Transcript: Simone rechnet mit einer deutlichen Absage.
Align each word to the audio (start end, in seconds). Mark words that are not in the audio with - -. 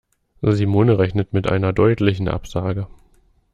Simone 0.43 0.97
rechnet 0.97 1.31
mit 1.31 1.45
einer 1.45 1.73
deutlichen 1.73 2.27
Absage. 2.27 2.87